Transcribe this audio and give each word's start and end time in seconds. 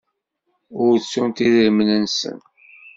Ur 0.83 0.93
ttunt 0.99 1.43
idrimen-nsen. 1.45 2.37